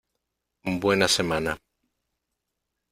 Buena 0.81 1.07
semana. 1.07 1.61